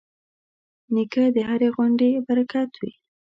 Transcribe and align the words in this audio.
نیکه 0.93 1.23
د 1.35 1.37
هرې 1.49 1.69
غونډې 1.75 2.09
برکت 2.27 2.69
وي. 2.79 2.91